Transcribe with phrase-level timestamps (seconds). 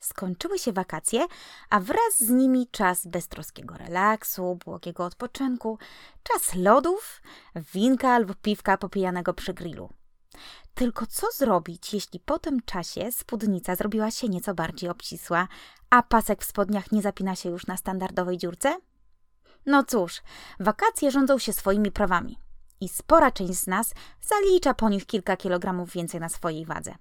[0.00, 1.26] Skończyły się wakacje,
[1.70, 5.78] a wraz z nimi czas beztroskiego relaksu, błogiego odpoczynku,
[6.22, 7.22] czas lodów,
[7.74, 9.90] winka albo piwka popijanego przy grillu.
[10.74, 15.48] Tylko co zrobić, jeśli po tym czasie spódnica zrobiła się nieco bardziej obcisła,
[15.90, 18.78] a pasek w spodniach nie zapina się już na standardowej dziurce?
[19.66, 20.22] No cóż,
[20.60, 22.38] wakacje rządzą się swoimi prawami
[22.80, 26.94] i spora część z nas zalicza po nich kilka kilogramów więcej na swojej wadze.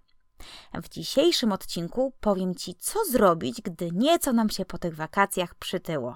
[0.83, 6.15] W dzisiejszym odcinku powiem Ci, co zrobić, gdy nieco nam się po tych wakacjach przytyło.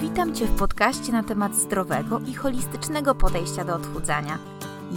[0.00, 4.38] Witam Cię w podcaście na temat zdrowego i holistycznego podejścia do odchudzania.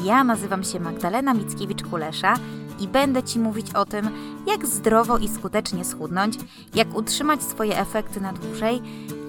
[0.03, 2.39] Ja nazywam się Magdalena Mickiewicz-Kulesza
[2.79, 4.09] i będę Ci mówić o tym,
[4.47, 6.35] jak zdrowo i skutecznie schudnąć,
[6.75, 8.81] jak utrzymać swoje efekty na dłużej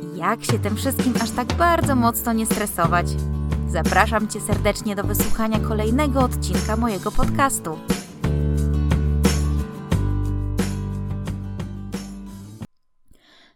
[0.02, 3.06] i jak się tym wszystkim aż tak bardzo mocno nie stresować.
[3.70, 7.78] Zapraszam Cię serdecznie do wysłuchania kolejnego odcinka mojego podcastu.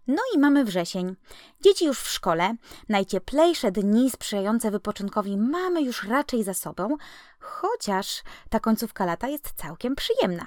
[0.07, 1.17] No i mamy wrzesień.
[1.61, 2.55] Dzieci już w szkole,
[2.89, 6.97] najcieplejsze dni sprzyjające wypoczynkowi mamy już raczej za sobą,
[7.41, 10.47] chociaż ta końcówka lata jest całkiem przyjemna.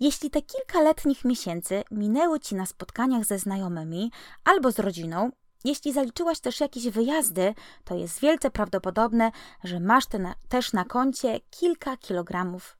[0.00, 4.12] Jeśli te kilka letnich miesięcy minęły Ci na spotkaniach ze znajomymi
[4.44, 5.30] albo z rodziną,
[5.64, 9.30] jeśli zaliczyłaś też jakieś wyjazdy, to jest wielce prawdopodobne,
[9.64, 12.76] że masz te na, też na koncie kilka kilogramów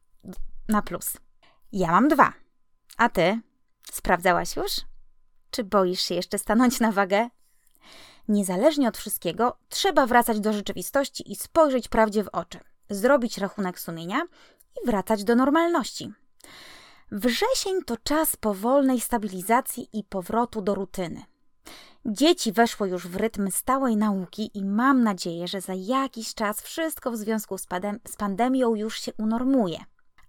[0.68, 1.16] na plus.
[1.72, 2.32] Ja mam dwa.
[2.96, 3.40] A ty?
[3.92, 4.72] Sprawdzałaś już?
[5.50, 7.28] Czy boisz się jeszcze stanąć na wagę?
[8.28, 14.22] Niezależnie od wszystkiego, trzeba wracać do rzeczywistości i spojrzeć prawdzie w oczy, zrobić rachunek sumienia
[14.82, 16.12] i wracać do normalności.
[17.12, 21.22] Wrzesień to czas powolnej stabilizacji i powrotu do rutyny.
[22.06, 27.10] Dzieci weszło już w rytm stałej nauki i mam nadzieję, że za jakiś czas wszystko
[27.10, 27.66] w związku z,
[28.08, 29.78] z pandemią już się unormuje.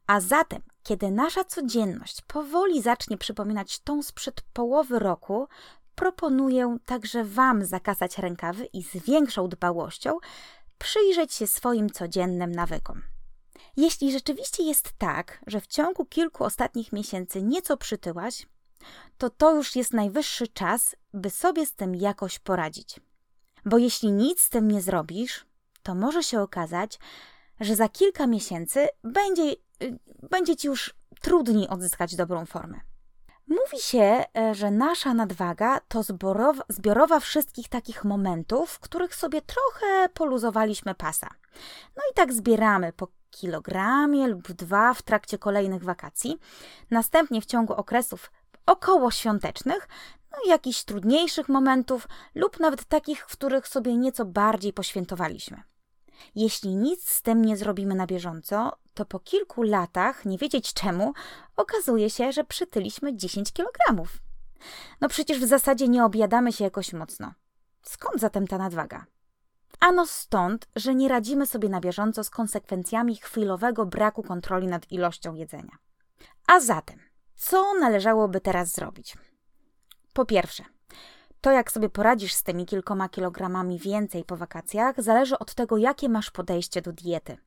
[0.07, 5.47] A zatem, kiedy nasza codzienność powoli zacznie przypominać tą sprzed połowy roku,
[5.95, 10.17] proponuję także Wam zakasać rękawy i z większą dbałością
[10.77, 13.01] przyjrzeć się swoim codziennym nawykom.
[13.77, 18.47] Jeśli rzeczywiście jest tak, że w ciągu kilku ostatnich miesięcy nieco przytyłaś,
[19.17, 22.99] to to już jest najwyższy czas, by sobie z tym jakoś poradzić.
[23.65, 25.45] Bo jeśli nic z tym nie zrobisz,
[25.83, 26.99] to może się okazać,
[27.59, 29.99] że za kilka miesięcy będzie, y,
[30.29, 32.79] będzie ci już trudniej odzyskać dobrą formę.
[33.47, 36.01] Mówi się, e, że nasza nadwaga to
[36.69, 41.29] zbiorowa wszystkich takich momentów, w których sobie trochę poluzowaliśmy pasa.
[41.95, 46.39] No i tak zbieramy po kilogramie lub dwa w trakcie kolejnych wakacji.
[46.91, 48.31] Następnie w ciągu okresów
[48.65, 49.87] około świątecznych,
[50.31, 55.63] no jakichś trudniejszych momentów lub nawet takich, w których sobie nieco bardziej poświętowaliśmy.
[56.35, 61.13] Jeśli nic z tym nie zrobimy na bieżąco, to po kilku latach, nie wiedzieć czemu,
[61.55, 64.05] okazuje się, że przytyliśmy 10 kg.
[65.01, 67.33] No przecież w zasadzie nie objadamy się jakoś mocno.
[67.81, 69.05] Skąd zatem ta nadwaga?
[69.79, 75.33] Ano stąd, że nie radzimy sobie na bieżąco z konsekwencjami chwilowego braku kontroli nad ilością
[75.33, 75.77] jedzenia.
[76.47, 76.99] A zatem,
[77.41, 79.17] co należałoby teraz zrobić?
[80.13, 80.63] Po pierwsze,
[81.41, 86.09] to jak sobie poradzisz z tymi kilkoma kilogramami więcej po wakacjach, zależy od tego, jakie
[86.09, 87.37] masz podejście do diety.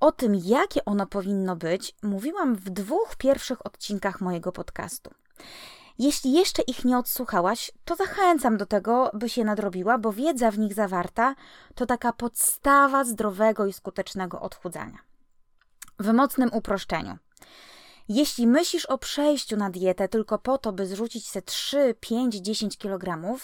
[0.00, 5.10] O tym, jakie ono powinno być, mówiłam w dwóch pierwszych odcinkach mojego podcastu.
[5.98, 10.58] Jeśli jeszcze ich nie odsłuchałaś, to zachęcam do tego, byś je nadrobiła, bo wiedza w
[10.58, 11.34] nich zawarta
[11.74, 14.98] to taka podstawa zdrowego i skutecznego odchudzania.
[15.98, 17.18] W mocnym uproszczeniu.
[18.08, 22.78] Jeśli myślisz o przejściu na dietę tylko po to, by zrzucić se 3, 5, 10
[22.78, 23.38] kg,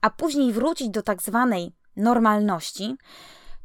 [0.00, 2.96] a później wrócić do tak zwanej normalności,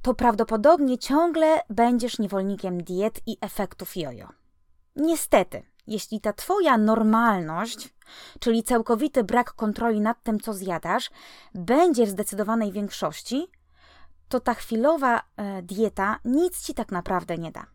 [0.01, 4.29] to prawdopodobnie ciągle będziesz niewolnikiem diet i efektów jojo.
[4.95, 7.93] Niestety, jeśli ta Twoja normalność,
[8.39, 11.09] czyli całkowity brak kontroli nad tym, co zjadasz,
[11.55, 13.47] będzie w zdecydowanej większości,
[14.29, 17.65] to ta chwilowa e, dieta nic Ci tak naprawdę nie da.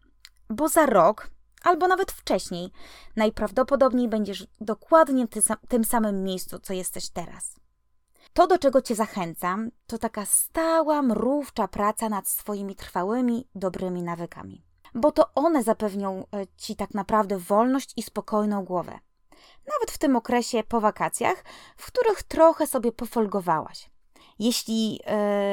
[0.50, 1.30] Bo za rok
[1.62, 2.70] albo nawet wcześniej,
[3.16, 7.56] najprawdopodobniej będziesz dokładnie w tym samym miejscu, co jesteś teraz.
[8.32, 14.64] To, do czego Cię zachęcam, to taka stała, mrówcza praca nad swoimi trwałymi, dobrymi nawykami.
[14.94, 18.98] Bo to one zapewnią e, Ci tak naprawdę wolność i spokojną głowę.
[19.66, 21.44] Nawet w tym okresie po wakacjach,
[21.76, 23.90] w których trochę sobie pofolgowałaś.
[24.38, 25.00] Jeśli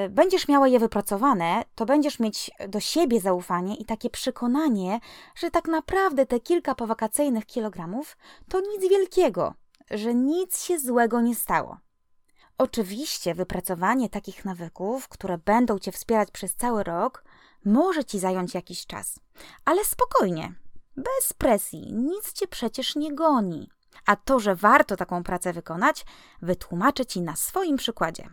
[0.05, 4.99] y, będziesz miała je wypracowane, to będziesz mieć do siebie zaufanie i takie przekonanie,
[5.35, 8.17] że tak naprawdę te kilka powakacyjnych kilogramów
[8.49, 9.53] to nic wielkiego,
[9.91, 11.77] że nic się złego nie stało.
[12.57, 17.23] Oczywiście wypracowanie takich nawyków, które będą cię wspierać przez cały rok,
[17.65, 19.19] może ci zająć jakiś czas,
[19.65, 20.53] ale spokojnie,
[20.95, 23.69] bez presji, nic cię przecież nie goni.
[24.05, 26.05] A to, że warto taką pracę wykonać,
[26.41, 28.29] wytłumaczę ci na swoim przykładzie.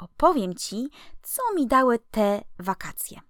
[0.00, 0.88] Opowiem ci,
[1.22, 3.20] co mi dały te wakacje.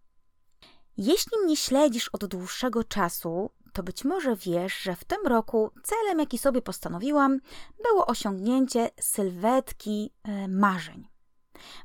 [0.96, 6.18] Jeśli mnie śledzisz od dłuższego czasu, to być może wiesz, że w tym roku celem,
[6.18, 7.40] jaki sobie postanowiłam,
[7.82, 11.08] było osiągnięcie sylwetki e, marzeń.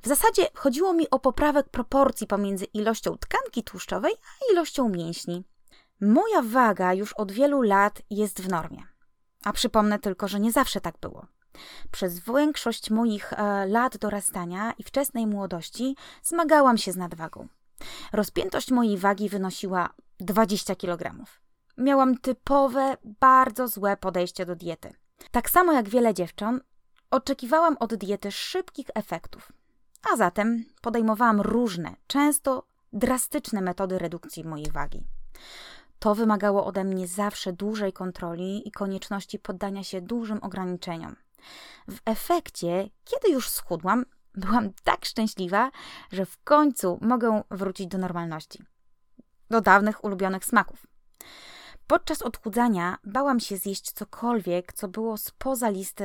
[0.01, 5.43] W zasadzie chodziło mi o poprawę proporcji pomiędzy ilością tkanki tłuszczowej a ilością mięśni.
[6.01, 8.83] Moja waga już od wielu lat jest w normie.
[9.43, 11.27] A przypomnę tylko, że nie zawsze tak było.
[11.91, 17.47] Przez większość moich e, lat dorastania i wczesnej młodości zmagałam się z nadwagą.
[18.13, 21.25] Rozpiętość mojej wagi wynosiła 20 kg.
[21.77, 24.93] Miałam typowe, bardzo złe podejście do diety.
[25.31, 26.63] Tak samo jak wiele dziewcząt,
[27.11, 29.51] oczekiwałam od diety szybkich efektów.
[30.13, 35.03] A zatem podejmowałam różne, często drastyczne metody redukcji mojej wagi.
[35.99, 41.15] To wymagało ode mnie zawsze dużej kontroli i konieczności poddania się dużym ograniczeniom.
[41.87, 45.71] W efekcie, kiedy już schudłam, byłam tak szczęśliwa,
[46.11, 48.63] że w końcu mogę wrócić do normalności,
[49.49, 50.87] do dawnych ulubionych smaków.
[51.87, 56.03] Podczas odchudzania bałam się zjeść cokolwiek, co było spoza listy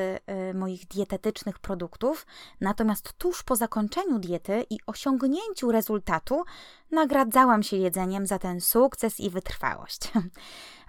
[0.51, 2.27] y, moich dietetycznych produktów,
[2.61, 6.45] natomiast tuż po zakończeniu diety i osiągnięciu rezultatu
[6.91, 10.01] nagradzałam się jedzeniem za ten sukces i wytrwałość.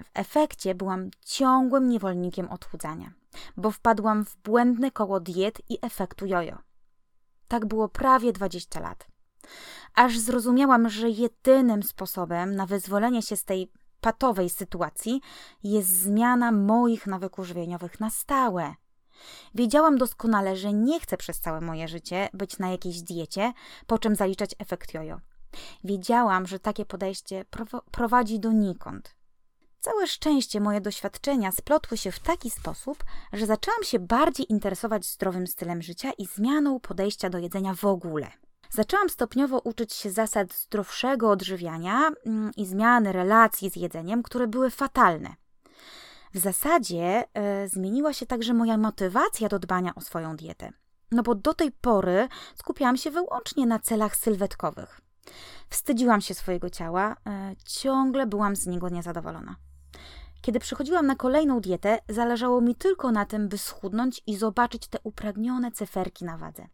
[0.04, 3.14] W efekcie byłam ciągłym niewolnikiem odchudzania,
[3.58, 6.58] bo wpadłam w błędne koło diet i efektu jojo.
[7.48, 9.08] Tak było prawie 20 lat.
[9.96, 13.72] Aż zrozumiałam, że jedynym sposobem na wyzwolenie się z tej
[14.02, 15.22] patowej sytuacji
[15.64, 18.76] jest zmiana moich nawyków żywieniowych na stałe.
[19.56, 23.54] Wiedziałam doskonale, że nie chcę przez całe moje życie być na jakiejś diecie,
[23.88, 25.20] po czym zaliczać efekt jojo.
[25.84, 27.46] Wiedziałam, że takie podejście
[27.92, 29.16] prowadzi donikąd.
[29.80, 33.04] Całe szczęście moje doświadczenia splotły się w taki sposób,
[33.34, 38.32] że zaczęłam się bardziej interesować zdrowym stylem życia i zmianą podejścia do jedzenia w ogóle.
[38.74, 44.70] Zaczęłam stopniowo uczyć się zasad zdrowszego odżywiania mm, i zmiany relacji z jedzeniem, które były
[44.70, 45.36] fatalne.
[46.34, 50.72] W zasadzie e, zmieniła się także moja motywacja do dbania o swoją dietę.
[51.12, 55.02] No bo do tej pory skupiałam się wyłącznie na celach sylwetkowych.
[55.70, 59.56] Wstydziłam się swojego ciała, e, ciągle byłam z niego niezadowolona.
[60.42, 65.00] Kiedy przychodziłam na kolejną dietę, zależało mi tylko na tym, by schudnąć i zobaczyć te
[65.04, 66.68] upragnione cyferki na wadze.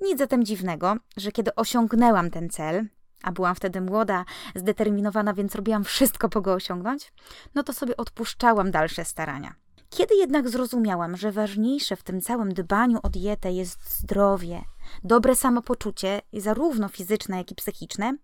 [0.00, 2.86] Nic zatem dziwnego, że kiedy osiągnęłam ten cel,
[3.22, 4.24] a byłam wtedy młoda,
[4.54, 7.12] zdeterminowana, więc robiłam wszystko, po go osiągnąć,
[7.54, 9.54] no to sobie odpuszczałam dalsze starania.
[9.90, 14.62] Kiedy jednak zrozumiałam, że ważniejsze w tym całym dbaniu o dietę jest zdrowie,
[15.04, 18.16] dobre samopoczucie, zarówno fizyczne, jak i psychiczne,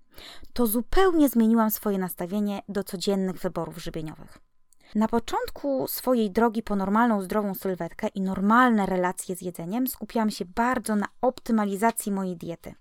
[0.52, 4.38] to zupełnie zmieniłam swoje nastawienie do codziennych wyborów żywieniowych.
[4.94, 10.44] Na początku swojej drogi po normalną, zdrową sylwetkę i normalne relacje z jedzeniem skupiałam się
[10.44, 12.74] bardzo na optymalizacji mojej diety.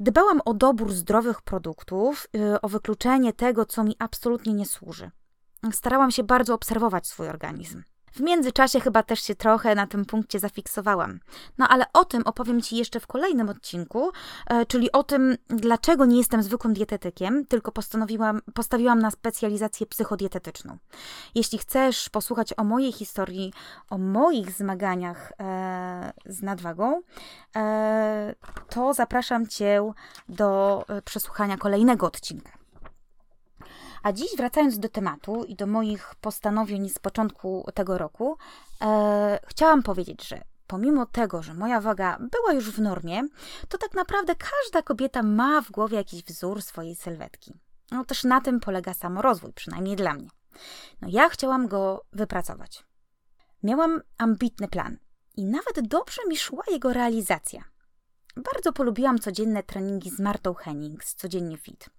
[0.00, 5.10] Dbałam o dobór zdrowych produktów, y, o wykluczenie tego, co mi absolutnie nie służy.
[5.72, 7.82] Starałam się bardzo obserwować swój organizm.
[8.16, 11.20] W międzyczasie chyba też się trochę na tym punkcie zafiksowałam.
[11.58, 14.10] No ale o tym opowiem Ci jeszcze w kolejnym odcinku,
[14.46, 20.78] e, czyli o tym, dlaczego nie jestem zwykłym dietetykiem, tylko postanowiłam, postawiłam na specjalizację psychodietetyczną.
[21.34, 23.52] Jeśli chcesz posłuchać o mojej historii,
[23.90, 27.02] o moich zmaganiach e, z nadwagą,
[27.56, 28.34] e,
[28.68, 29.92] to zapraszam Cię
[30.28, 32.55] do e, przesłuchania kolejnego odcinka.
[34.06, 38.38] A dziś wracając do tematu i do moich postanowień z początku tego roku,
[38.82, 43.22] e, chciałam powiedzieć, że pomimo tego, że moja waga była już w normie,
[43.68, 47.54] to tak naprawdę każda kobieta ma w głowie jakiś wzór swojej sylwetki.
[47.90, 50.28] No też na tym polega samorozwój, przynajmniej dla mnie.
[51.00, 52.84] No ja chciałam go wypracować.
[53.62, 54.96] Miałam ambitny plan
[55.36, 57.64] i nawet dobrze mi szła jego realizacja.
[58.36, 61.90] Bardzo polubiłam codzienne treningi z Martą Henning z Codziennie Fit.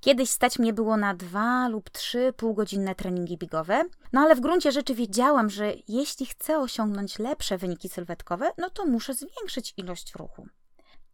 [0.00, 4.72] Kiedyś stać mnie było na dwa lub trzy półgodzinne treningi bigowe, no ale w gruncie
[4.72, 10.46] rzeczy wiedziałam, że jeśli chcę osiągnąć lepsze wyniki sylwetkowe, no to muszę zwiększyć ilość ruchu.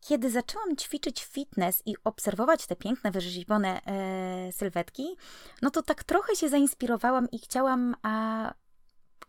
[0.00, 5.16] Kiedy zaczęłam ćwiczyć fitness i obserwować te piękne, wyrzeźbione e, sylwetki,
[5.62, 8.54] no to tak trochę się zainspirowałam i chciałam a,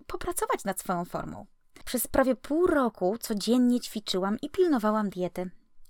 [0.07, 1.45] popracować nad swoją formą.
[1.85, 5.49] Przez prawie pół roku codziennie ćwiczyłam i pilnowałam diety.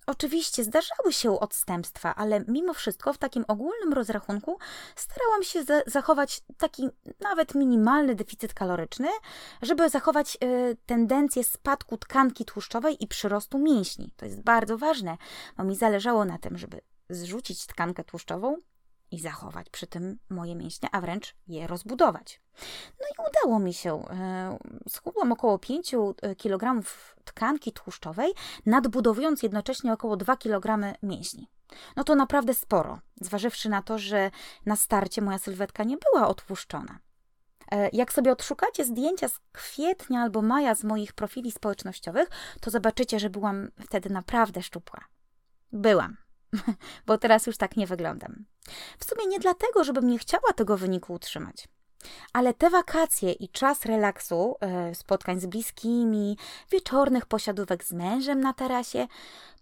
[0.10, 4.58] Oczywiście zdarzały się odstępstwa, ale mimo wszystko w takim ogólnym rozrachunku
[4.96, 9.08] starałam się zachować taki nawet minimalny deficyt kaloryczny,
[9.62, 14.12] żeby zachować y, tendencję spadku tkanki tłuszczowej i przyrostu mięśni.
[14.18, 15.18] To jest bardzo ważne,
[15.58, 18.58] bo mi zależało na tym, żeby zrzucić tkankę tłuszczową
[19.12, 22.42] i zachować przy tym moje mięśnie, a wręcz je rozbudować.
[23.00, 24.04] No i udało mi się.
[24.10, 24.58] E,
[24.90, 26.84] schudłam około 5 e, kg
[27.24, 28.32] tkanki tłuszczowej,
[28.66, 31.48] nadbudowując jednocześnie około 2 kg mięśni.
[31.96, 34.32] No to naprawdę sporo, zważywszy na to, że
[34.66, 37.00] na starcie moja sylwetka nie była otłuszczona.
[37.72, 42.30] E, jak sobie odszukacie zdjęcia z kwietnia albo maja z moich profili społecznościowych,
[42.62, 45.00] to zobaczycie, że byłam wtedy naprawdę szczupła.
[45.72, 46.18] Byłam,
[47.08, 48.46] bo teraz już tak nie wyglądam.
[49.00, 51.68] W sumie nie dlatego, żebym nie chciała tego wyniku utrzymać.
[52.34, 56.38] Ale te wakacje i czas relaksu, e, spotkań z bliskimi,
[56.72, 59.08] wieczornych posiadówek z mężem na tarasie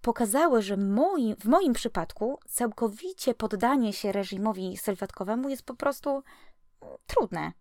[0.01, 6.97] pokazały, że moi, w moim przypadku całkowicie poddanie się reżimowi sylwetkowemu jest po prostu mm,
[7.07, 7.51] trudne.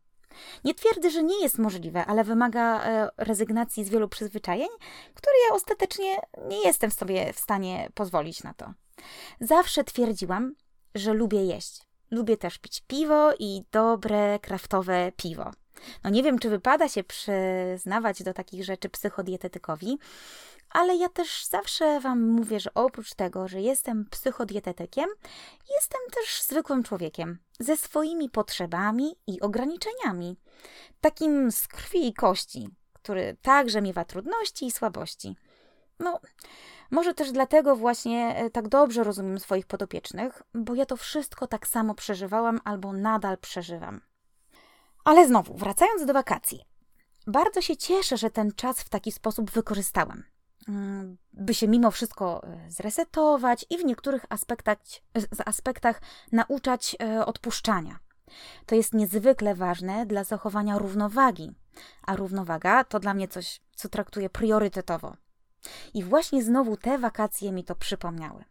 [0.65, 4.69] Nie twierdzę, że nie jest możliwe, ale wymaga e, rezygnacji z wielu przyzwyczajeń,
[5.15, 6.17] które ja ostatecznie
[6.49, 8.73] nie jestem sobie w stanie pozwolić na to.
[9.41, 10.55] Zawsze twierdziłam,
[10.95, 11.83] że lubię jeść.
[12.11, 15.51] Lubię też pić piwo i dobre, kraftowe piwo.
[16.05, 19.99] No nie wiem, czy wypada się przyznawać do takich rzeczy psychodietetykowi,
[20.71, 25.07] ale ja też zawsze Wam mówię, że oprócz tego, że jestem psychodietetykiem,
[25.75, 30.37] jestem też zwykłym człowiekiem ze swoimi potrzebami i ograniczeniami.
[31.01, 35.37] Takim z krwi i kości, który także miewa trudności i słabości.
[35.99, 36.21] No,
[36.91, 41.67] może też dlatego właśnie e, tak dobrze rozumiem swoich podopiecznych, bo ja to wszystko tak
[41.67, 44.01] samo przeżywałam albo nadal przeżywam.
[45.05, 46.65] Ale znowu, wracając do wakacji.
[47.27, 50.23] Bardzo się cieszę, że ten czas w taki sposób wykorzystałam.
[50.69, 54.79] Mm, by się mimo wszystko e, zresetować i w niektórych aspektach,
[55.47, 56.01] aspektach
[56.33, 57.99] nauczać e, odpuszczania.
[58.67, 61.51] To jest niezwykle ważne dla zachowania równowagi,
[62.03, 65.17] a równowaga to dla mnie coś, co traktuję priorytetowo.
[65.95, 68.45] I właśnie znowu te wakacje mi to przypomniały.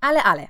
[0.00, 0.48] Ale, ale,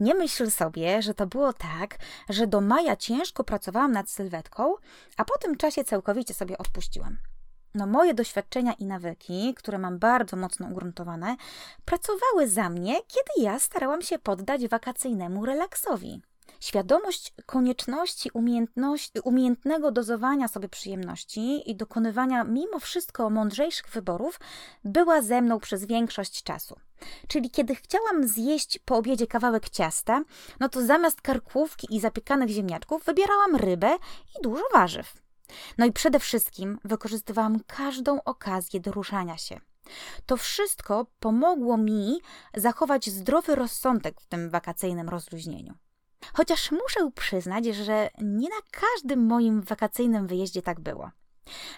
[0.00, 1.98] nie myśl sobie, że to było tak,
[2.28, 4.74] że do maja ciężko pracowałam nad sylwetką,
[5.16, 7.18] a po tym czasie całkowicie sobie odpuściłam.
[7.74, 11.36] No, moje doświadczenia i nawyki, które mam bardzo mocno ugruntowane,
[11.84, 16.22] pracowały za mnie, kiedy ja starałam się poddać wakacyjnemu relaksowi.
[16.60, 18.30] Świadomość konieczności
[19.24, 24.40] umiejętnego dozowania sobie przyjemności i dokonywania mimo wszystko mądrzejszych wyborów
[24.84, 26.76] była ze mną przez większość czasu.
[27.28, 30.22] Czyli kiedy chciałam zjeść po obiedzie kawałek ciasta,
[30.60, 33.96] no to zamiast karkówki i zapiekanych ziemniaczków wybierałam rybę
[34.38, 35.14] i dużo warzyw.
[35.78, 39.60] No i przede wszystkim wykorzystywałam każdą okazję do ruszania się.
[40.26, 42.20] To wszystko pomogło mi
[42.56, 45.74] zachować zdrowy rozsądek w tym wakacyjnym rozluźnieniu.
[46.34, 51.10] Chociaż muszę przyznać, że nie na każdym moim wakacyjnym wyjeździe tak było.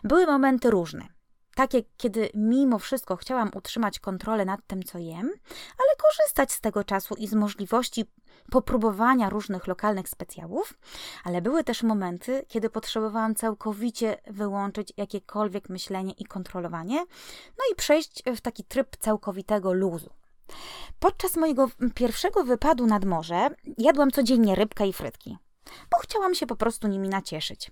[0.05, 1.09] Były momenty różne.
[1.55, 5.31] Takie, kiedy mimo wszystko chciałam utrzymać kontrolę nad tym, co jem,
[5.79, 8.05] ale korzystać z tego czasu i z możliwości
[8.51, 10.75] popróbowania różnych lokalnych specjałów,
[11.25, 16.99] ale były też momenty, kiedy potrzebowałam całkowicie wyłączyć jakiekolwiek myślenie i kontrolowanie,
[17.59, 20.11] no i przejść w taki tryb całkowitego luzu.
[20.99, 25.39] Podczas mojego pierwszego wypadu nad morze jadłam codziennie rybkę i frytki,
[25.91, 27.71] bo chciałam się po prostu nimi nacieszyć.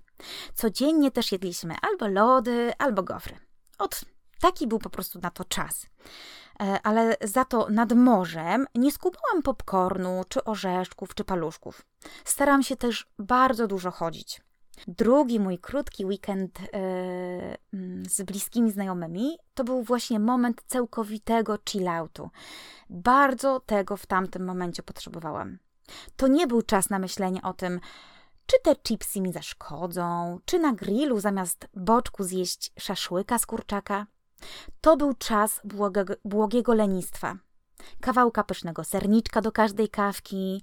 [0.55, 3.37] Codziennie też jedliśmy albo lody, albo gofry.
[3.79, 4.05] Od
[4.41, 5.87] taki był po prostu na to czas.
[6.61, 11.83] E, ale za to nad morzem nie skupałam popcornu, czy orzeszków, czy paluszków.
[12.25, 14.41] Staram się też bardzo dużo chodzić.
[14.87, 16.69] Drugi mój krótki weekend yy,
[18.09, 22.31] z bliskimi znajomymi to był właśnie moment całkowitego chilloutu.
[22.91, 25.59] Bardzo tego w tamtym momencie potrzebowałam.
[26.17, 27.81] To nie był czas na myślenie o tym,
[28.47, 34.07] czy te chipsy mi zaszkodzą, czy na grillu zamiast boczku zjeść szaszłyka z kurczaka.
[34.81, 35.61] To był czas
[36.25, 37.37] błogiego lenistwa.
[38.01, 40.63] Kawałka pysznego serniczka do każdej kawki,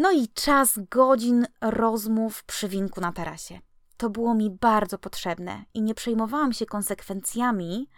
[0.00, 3.60] no i czas godzin rozmów przy winku na tarasie.
[3.96, 7.88] To było mi bardzo potrzebne i nie przejmowałam się konsekwencjami,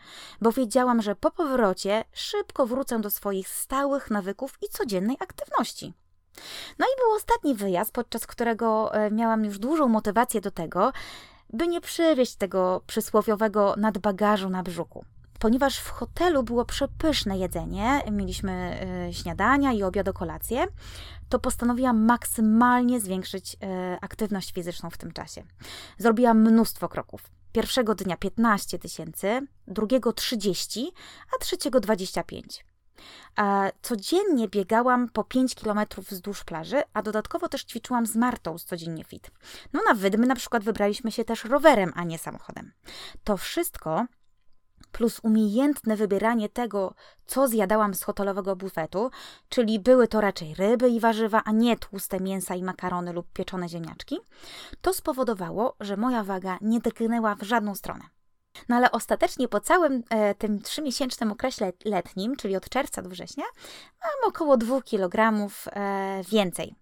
[0.41, 5.95] bo wiedziałam, że po powrocie szybko wrócę do swoich stałych nawyków i codziennej aktywności.
[6.79, 10.93] No i był ostatni wyjazd, podczas którego e, miałam już dużą motywację do tego,
[11.53, 15.05] by nie przywieźć tego przysłowiowego nadbagażu na brzuchu
[15.43, 20.67] ponieważ w hotelu było przepyszne jedzenie, mieliśmy y, śniadania i obiad kolację,
[21.33, 23.59] to postanowiłam maksymalnie zwiększyć y,
[24.01, 25.43] aktywność fizyczną w tym czasie.
[25.99, 27.23] Zrobiłam mnóstwo kroków.
[27.53, 30.93] Pierwszego dnia 15 tysięcy, drugiego 30,
[31.37, 32.65] a trzeciego 25.
[33.83, 39.05] Codziennie biegałam po 5 km wzdłuż plaży, a dodatkowo też ćwiczyłam z Martą z Codziennie
[39.05, 39.31] Fit.
[39.73, 42.73] No na wydmy na przykład wybraliśmy się też rowerem, a nie samochodem.
[43.25, 44.07] To wszystko
[44.93, 46.95] plus umiejętne wybieranie tego,
[47.27, 49.11] co zjadałam z hotelowego bufetu,
[49.49, 53.69] czyli były to raczej ryby i warzywa, a nie tłuste mięsa i makarony lub pieczone
[53.69, 54.19] ziemniaczki,
[54.81, 58.05] to spowodowało, że moja waga nie drgnęła w żadną stronę.
[58.69, 63.45] No ale ostatecznie po całym e, tym trzymiesięcznym okresie letnim, czyli od czerwca do września,
[64.03, 66.75] mam około 2 kg e, więcej.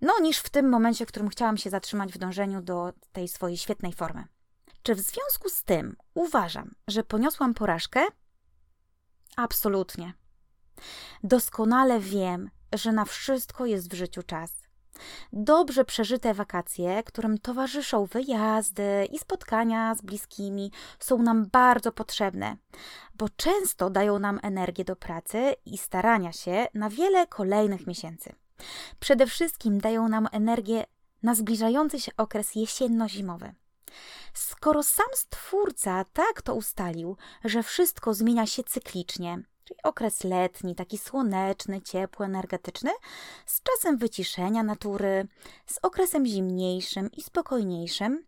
[0.00, 3.56] No niż w tym momencie, w którym chciałam się zatrzymać w dążeniu do tej swojej
[3.56, 4.24] świetnej formy.
[4.82, 8.06] Czy w związku z tym uważam, że poniosłam porażkę?
[9.36, 10.14] Absolutnie.
[11.24, 14.62] Doskonale wiem, że na wszystko jest w życiu czas.
[15.32, 22.56] Dobrze przeżyte wakacje, którym towarzyszą wyjazdy i spotkania z bliskimi, są nam bardzo potrzebne,
[23.14, 28.32] bo często dają nam energię do pracy i starania się na wiele kolejnych miesięcy.
[29.00, 30.84] Przede wszystkim dają nam energię
[31.22, 33.52] na zbliżający się okres jesienno-zimowy.
[34.34, 40.98] Skoro sam Stwórca tak to ustalił, że wszystko zmienia się cyklicznie, czyli okres letni, taki
[40.98, 42.90] słoneczny, ciepły, energetyczny,
[43.46, 45.28] z czasem wyciszenia natury,
[45.66, 48.24] z okresem zimniejszym i spokojniejszym,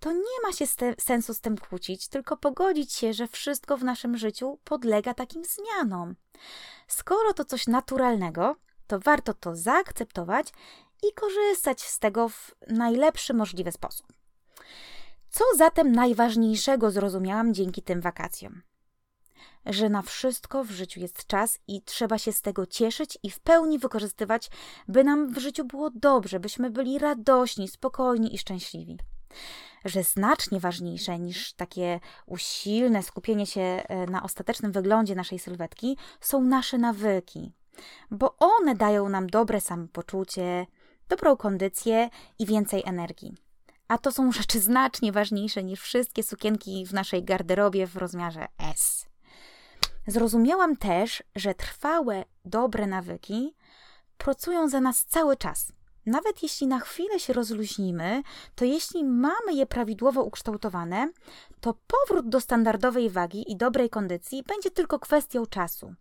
[0.00, 0.64] to nie ma się
[0.98, 6.14] sensu z tym kłócić, tylko pogodzić się, że wszystko w naszym życiu podlega takim zmianom.
[6.88, 8.56] Skoro to coś naturalnego,
[8.86, 10.48] to warto to zaakceptować
[11.02, 14.06] i korzystać z tego w najlepszy możliwy sposób.
[15.32, 18.62] Co zatem najważniejszego zrozumiałam dzięki tym wakacjom?
[19.66, 23.40] Że na wszystko w życiu jest czas i trzeba się z tego cieszyć i w
[23.40, 24.50] pełni wykorzystywać,
[24.88, 28.98] by nam w życiu było dobrze, byśmy byli radośni, spokojni i szczęśliwi.
[29.84, 36.42] Że znacznie ważniejsze niż takie usilne skupienie się e, na ostatecznym wyglądzie naszej sylwetki są
[36.42, 37.52] nasze nawyki,
[38.10, 40.66] bo one dają nam dobre samopoczucie,
[41.08, 43.51] dobrą kondycję i więcej energii.
[43.88, 49.06] A to są rzeczy znacznie ważniejsze niż wszystkie sukienki w naszej garderobie w rozmiarze S.
[50.06, 53.54] Zrozumiałam też, że trwałe, dobre nawyki
[54.18, 55.72] pracują za nas cały czas.
[56.06, 58.22] Nawet jeśli na chwilę się rozluźnimy,
[58.54, 61.12] to jeśli mamy je prawidłowo ukształtowane,
[61.60, 65.94] to powrót do standardowej wagi i dobrej kondycji będzie tylko kwestią czasu.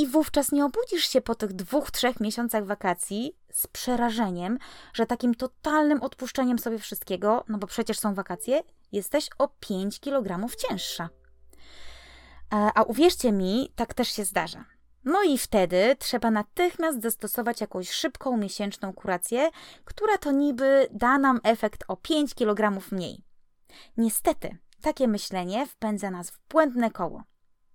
[0.00, 4.58] I wówczas nie obudzisz się po tych dwóch, trzech miesiącach wakacji z przerażeniem,
[4.92, 10.56] że takim totalnym odpuszczeniem sobie wszystkiego, no bo przecież są wakacje, jesteś o 5 kg
[10.56, 11.08] cięższa.
[12.50, 14.64] A, a uwierzcie mi, tak też się zdarza.
[15.04, 19.50] No i wtedy trzeba natychmiast zastosować jakąś szybką miesięczną kurację,
[19.84, 23.24] która to niby da nam efekt o 5 kg mniej.
[23.96, 27.22] Niestety, takie myślenie wpędza nas w błędne koło.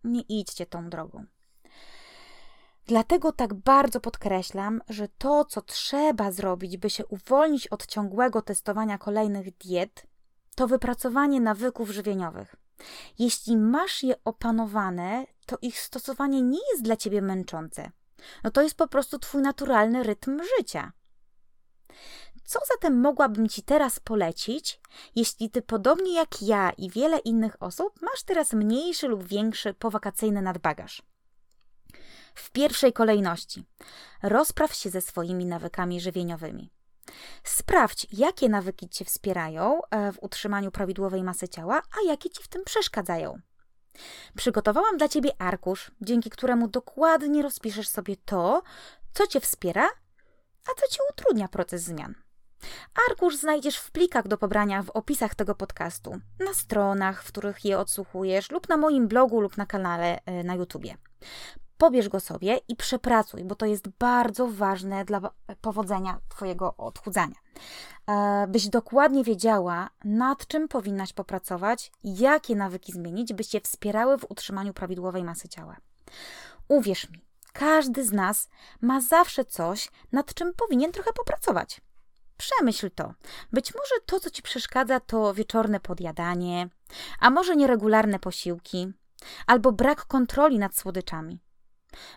[0.04, 1.26] Nie idźcie tą drogą.
[2.88, 8.98] Dlatego tak bardzo podkreślam, że to, co trzeba zrobić, by się uwolnić od ciągłego testowania
[8.98, 10.08] kolejnych diet,
[10.56, 12.56] to wypracowanie nawyków żywieniowych.
[13.20, 17.92] Jeśli masz je opanowane, to ich stosowanie nie jest dla ciebie męczące.
[18.44, 20.92] No to jest po prostu twój naturalny rytm życia.
[22.46, 24.82] Co zatem mogłabym ci teraz polecić,
[25.16, 30.42] jeśli ty podobnie jak ja i wiele innych osób masz teraz mniejszy lub większy powakacyjny
[30.42, 31.02] nadbagaż?
[32.36, 33.64] W pierwszej kolejności
[34.24, 36.72] rozpraw się ze swoimi nawykami żywieniowymi.
[37.44, 42.48] Sprawdź, jakie nawyki Cię wspierają e, w utrzymaniu prawidłowej masy ciała, a jakie Ci w
[42.48, 43.40] tym przeszkadzają.
[44.38, 48.64] Przygotowałam dla Ciebie arkusz, dzięki któremu dokładnie rozpiszesz sobie to,
[49.14, 49.90] co Cię wspiera,
[50.66, 52.16] a co Ci utrudnia proces zmian.
[53.10, 57.80] Arkusz znajdziesz w plikach do pobrania w opisach tego podcastu, na stronach, w których je
[57.80, 60.98] odsłuchujesz, lub na moim blogu, lub na kanale e, na YouTubie
[61.78, 65.22] pobierz go sobie i przepracuj, bo to jest bardzo ważne dla
[65.62, 67.36] powodzenia Twojego odchudzania.
[68.08, 74.26] E, byś dokładnie wiedziała, nad czym powinnaś popracować, jakie nawyki zmienić, by Cię wspierały w
[74.30, 75.78] utrzymaniu prawidłowej masy ciała.
[76.68, 78.50] Uwierz mi, każdy z nas
[78.82, 81.82] ma zawsze coś, nad czym powinien trochę popracować.
[82.38, 83.14] Przemyśl to.
[83.52, 86.70] Być może to, co ci przeszkadza, to wieczorne podjadanie,
[87.20, 88.94] a może nieregularne posiłki,
[89.48, 91.40] albo brak kontroli nad słodyczami.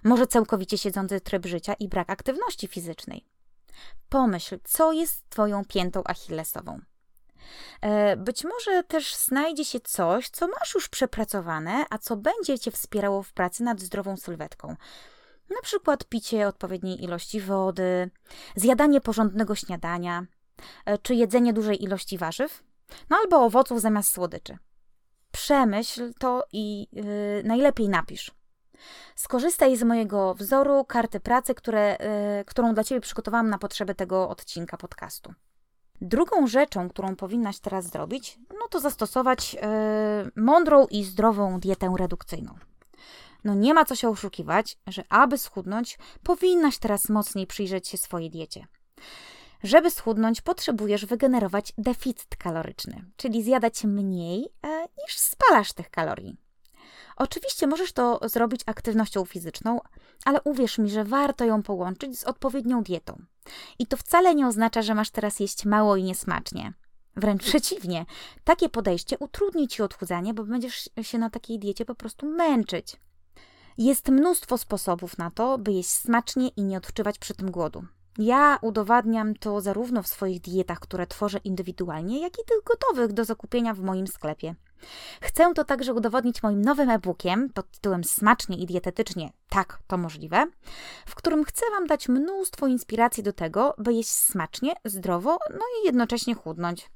[0.04, 3.24] Może całkowicie siedzący tryb życia i brak aktywności fizycznej.
[4.08, 6.80] Pomyśl, co jest Twoją piętą achillesową.
[7.80, 12.70] E, być może też znajdzie się coś, co masz już przepracowane, a co będzie Cię
[12.70, 14.76] wspierało w pracy nad zdrową sylwetką.
[15.50, 18.10] Na przykład picie odpowiedniej ilości wody,
[18.56, 20.26] zjadanie porządnego śniadania,
[20.84, 22.62] e, czy jedzenie dużej ilości warzyw,
[23.10, 24.58] no albo owoców zamiast słodyczy.
[25.32, 28.38] Przemyśl to i yy, najlepiej napisz.
[29.14, 31.96] Skorzystaj z mojego wzoru karty pracy, które,
[32.38, 35.34] yy, którą dla Ciebie przygotowałam na potrzeby tego odcinka podcastu.
[36.00, 39.60] Drugą rzeczą, którą powinnaś teraz zrobić, no to zastosować yy,
[40.36, 42.54] mądrą i zdrową dietę redukcyjną.
[43.44, 48.30] No nie ma co się oszukiwać, że aby schudnąć, powinnaś teraz mocniej przyjrzeć się swojej
[48.30, 48.66] diecie.
[49.62, 56.36] Żeby schudnąć, potrzebujesz wygenerować deficyt kaloryczny, czyli zjadać mniej e, niż spalasz tych kalorii.
[57.18, 59.81] Oczywiście możesz to zrobić aktywnością fizyczną,
[60.24, 63.22] ale uwierz mi, że warto ją połączyć z odpowiednią dietą.
[63.78, 66.72] I to wcale nie oznacza, że masz teraz jeść mało i niesmacznie.
[67.16, 68.07] Wręcz przeciwnie,
[68.44, 72.96] takie podejście utrudni ci odchudzanie, bo będziesz się na takiej diecie po prostu męczyć.
[73.78, 77.85] Jest mnóstwo sposobów na to, by jeść smacznie i nie odczuwać przy tym głodu.
[78.18, 83.24] Ja udowadniam to zarówno w swoich dietach, które tworzę indywidualnie, jak i tych gotowych do
[83.24, 84.54] zakupienia w moim sklepie.
[85.20, 90.46] Chcę to także udowodnić moim nowym e-bookiem pod tytułem Smacznie i dietetycznie tak to możliwe,
[91.06, 95.86] w którym chcę Wam dać mnóstwo inspiracji do tego, by jeść smacznie, zdrowo, no i
[95.86, 96.90] jednocześnie chudnąć.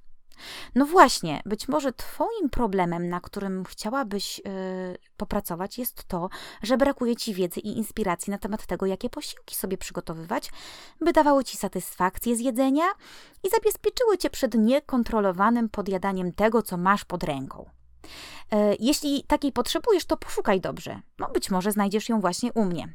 [0.74, 4.44] No właśnie, być może Twoim problemem, na którym chciałabyś yy,
[5.16, 6.28] popracować, jest to,
[6.62, 10.50] że brakuje Ci wiedzy i inspiracji na temat tego, jakie posiłki sobie przygotowywać,
[11.00, 12.84] by dawały Ci satysfakcję z jedzenia
[13.42, 17.70] i zabezpieczyły Cię przed niekontrolowanym podjadaniem tego, co masz pod ręką.
[18.52, 21.00] Yy, jeśli takiej potrzebujesz, to poszukaj dobrze.
[21.18, 22.94] No być może znajdziesz ją właśnie u mnie.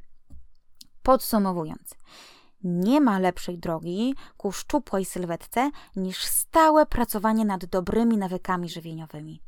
[1.04, 1.96] Podsumowując,
[2.64, 9.42] nie ma lepszej drogi ku szczupłej sylwetce niż stałe pracowanie nad dobrymi nawykami żywieniowymi.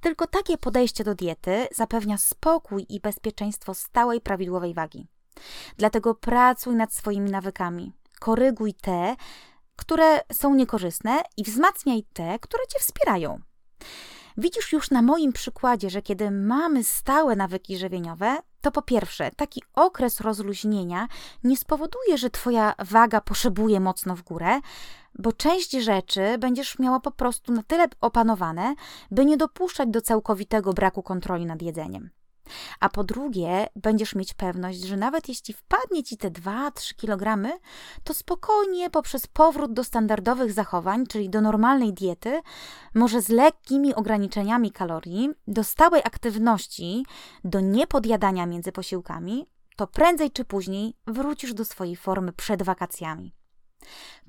[0.00, 5.06] Tylko takie podejście do diety zapewnia spokój i bezpieczeństwo stałej, prawidłowej wagi.
[5.76, 7.92] Dlatego pracuj nad swoimi nawykami.
[8.20, 9.16] Koryguj te,
[9.76, 13.40] które są niekorzystne i wzmacniaj te, które cię wspierają.
[14.36, 19.62] Widzisz już na moim przykładzie, że kiedy mamy stałe nawyki żywieniowe, to po pierwsze, taki
[19.74, 21.08] okres rozluźnienia
[21.44, 24.60] nie spowoduje, że Twoja waga poszybuje mocno w górę,
[25.18, 28.74] bo część rzeczy będziesz miała po prostu na tyle opanowane,
[29.10, 32.10] by nie dopuszczać do całkowitego braku kontroli nad jedzeniem.
[32.80, 37.48] A po drugie, będziesz mieć pewność, że nawet jeśli wpadnie ci te 2-3 kg,
[38.04, 42.40] to spokojnie poprzez powrót do standardowych zachowań, czyli do normalnej diety,
[42.94, 47.06] może z lekkimi ograniczeniami kalorii, do stałej aktywności,
[47.44, 53.34] do niepodjadania między posiłkami, to prędzej czy później wrócisz do swojej formy przed wakacjami.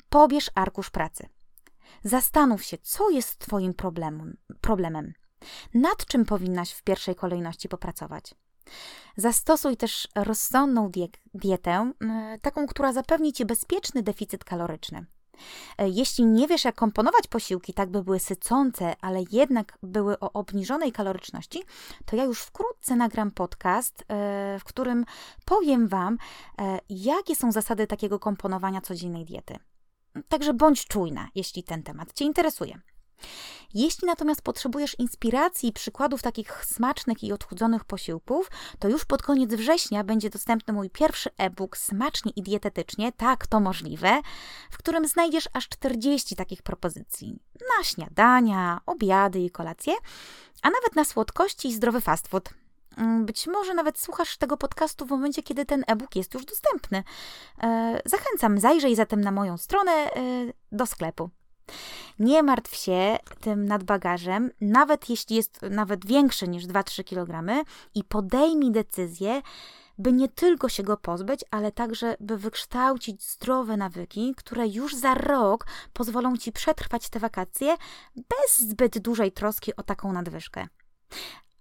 [0.09, 1.29] Pobierz arkusz pracy.
[2.03, 4.37] Zastanów się, co jest Twoim problemem.
[4.61, 5.13] problemem.
[5.73, 8.35] Nad czym powinnaś w pierwszej kolejności popracować?
[9.17, 10.91] Zastosuj też rozsądną
[11.33, 11.91] dietę,
[12.41, 15.05] taką, która zapewni ci bezpieczny deficyt kaloryczny.
[15.77, 20.33] E, jeśli nie wiesz, jak komponować posiłki, tak by były sycące, ale jednak były o
[20.33, 21.63] obniżonej kaloryczności,
[22.05, 25.05] to ja już wkrótce nagram podcast, e, w którym
[25.45, 26.17] powiem Wam,
[26.57, 29.59] e, jakie są zasady takiego komponowania codziennej diety.
[30.27, 32.79] Także bądź czujna, jeśli ten temat Cię interesuje.
[33.73, 39.53] Jeśli natomiast potrzebujesz inspiracji i przykładów takich smacznych i odchudzonych posiłków, to już pod koniec
[39.53, 44.21] września będzie dostępny mój pierwszy e-book Smacznie i dietetycznie, tak to możliwe,
[44.71, 47.39] w którym znajdziesz aż 40 takich propozycji
[47.77, 49.93] na śniadania, obiady i kolacje,
[50.61, 52.49] a nawet na słodkości i zdrowy fast food.
[52.97, 57.03] Mm, być może nawet słuchasz tego podcastu w momencie, kiedy ten e-book jest już dostępny.
[57.63, 60.11] E, zachęcam, zajrzyj zatem na moją stronę e,
[60.71, 61.29] do sklepu.
[62.19, 67.63] Nie martw się tym nadbagażem, nawet jeśli jest nawet większy niż 2-3 kg
[67.95, 69.41] i podejmij decyzję,
[69.97, 75.13] by nie tylko się go pozbyć, ale także by wykształcić zdrowe nawyki, które już za
[75.13, 77.75] rok pozwolą ci przetrwać te wakacje
[78.15, 80.67] bez zbyt dużej troski o taką nadwyżkę.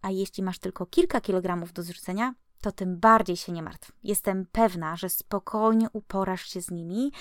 [0.02, 2.34] A jeśli masz tylko kilka kilogramów do zrzucenia,
[2.66, 3.92] to tym bardziej się nie martw.
[4.02, 7.12] Jestem pewna, że spokojnie uporasz się z nimi,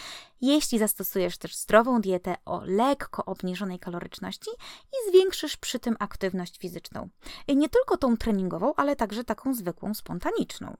[0.41, 4.49] jeśli zastosujesz też zdrową dietę o lekko obniżonej kaloryczności
[4.91, 7.09] i zwiększysz przy tym aktywność fizyczną.
[7.47, 10.77] Nie tylko tą treningową, ale także taką zwykłą, spontaniczną.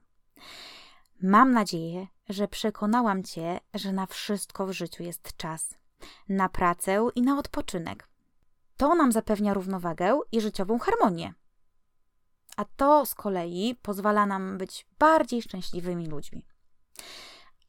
[1.21, 5.77] Mam nadzieję, że przekonałam Cię, że na wszystko w życiu jest czas.
[6.29, 8.07] Na pracę i na odpoczynek.
[8.77, 11.33] To nam zapewnia równowagę i życiową harmonię
[12.55, 16.45] a to z kolei pozwala nam być bardziej szczęśliwymi ludźmi.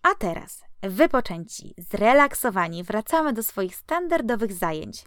[0.03, 5.05] A teraz, wypoczęci, zrelaksowani, wracamy do swoich standardowych zajęć,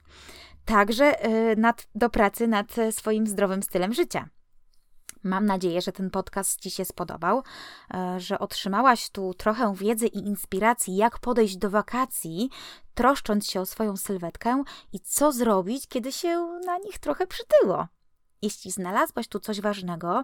[0.65, 4.29] także y, nad, do pracy nad swoim zdrowym stylem życia.
[5.23, 10.17] Mam nadzieję, że ten podcast Ci się spodobał, y, że otrzymałaś tu trochę wiedzy i
[10.17, 12.49] inspiracji, jak podejść do wakacji,
[12.93, 14.63] troszcząc się o swoją sylwetkę
[14.93, 17.87] i co zrobić, kiedy się na nich trochę przytyło.
[18.41, 20.23] Jeśli znalazłaś tu coś ważnego,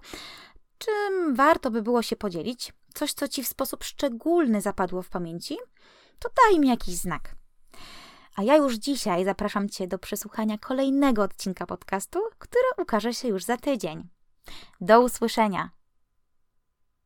[0.78, 5.58] czym warto by było się podzielić, coś, co ci w sposób szczególny zapadło w pamięci,
[6.20, 7.36] to daj mi jakiś znak.
[8.36, 13.44] A ja już dzisiaj zapraszam Cię do przesłuchania kolejnego odcinka podcastu, który ukaże się już
[13.44, 14.08] za tydzień.
[14.82, 15.70] Do usłyszenia!